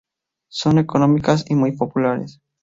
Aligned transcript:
Son 0.49 0.79
económicas 0.79 1.45
y 1.47 1.53
muy 1.53 1.73
populares. 1.77 2.41